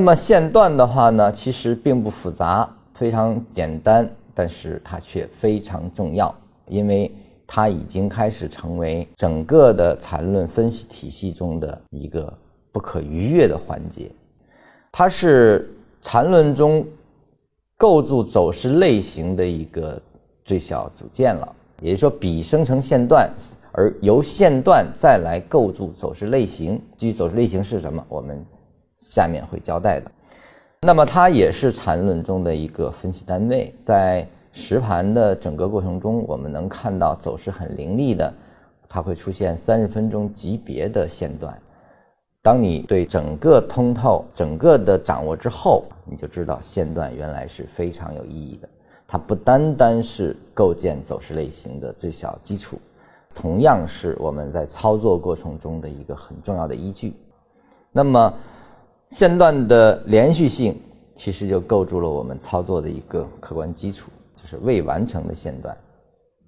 [0.00, 6.34] 那么线段的话呢，其实并不复杂，非常简单，但是它却非常重要，
[6.66, 7.12] 因为
[7.46, 12.32] 它已经开始成为整个的缠论分析体系中的一个
[12.72, 14.10] 不可逾越的环节。
[14.90, 16.82] 它是缠论中
[17.76, 20.00] 构筑走势类型的一个
[20.46, 23.30] 最小组件了，也就是说，比生成线段，
[23.70, 26.80] 而由线段再来构筑走势类型。
[26.96, 28.42] 至于走势类型是什么，我们。
[29.00, 30.10] 下面会交代的，
[30.82, 33.74] 那么它也是缠论中的一个分析单位。
[33.82, 38.32] 在实盘的整个过程中，我们能看到走势很凌厉的，
[38.90, 41.58] 它会出现三十分钟级别的线段。
[42.42, 48.68] 当你对整个通透、整个的掌握之后，你就知道线段原来是非常有意义的。
[49.08, 52.78] 它不单单是构建走势类型的最小基础，
[53.34, 57.14] 同样是我们在操作过程中的一个很重要的依据。
[57.92, 58.34] 那么。
[59.10, 60.80] 线段的连续性
[61.16, 65.76] 其实就构筑了我们操作的一个客观基础，就是未完成的线段。